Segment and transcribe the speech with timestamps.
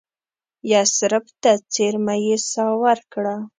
[0.71, 3.35] یثرب ته څېرمه یې ساه ورکړه.